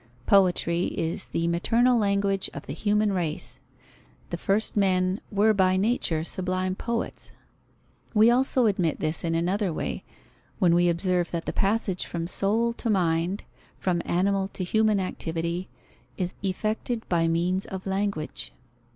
[0.25, 3.59] Poetry is "the maternal language of the human race";
[4.31, 7.29] the first men "were by nature sublime poets."
[8.15, 10.03] We also admit this in another way,
[10.57, 13.43] when we observe that the passage from soul to mind,
[13.77, 15.69] from animal to human activity,
[16.17, 18.53] is effected by means of language.